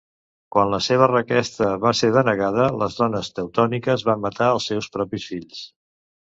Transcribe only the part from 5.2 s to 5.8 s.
fills.